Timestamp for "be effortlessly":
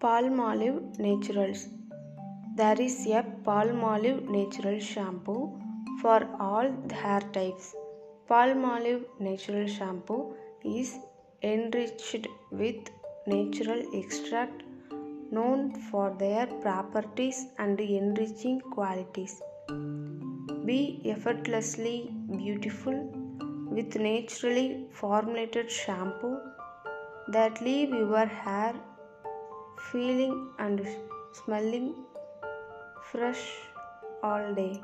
20.64-22.12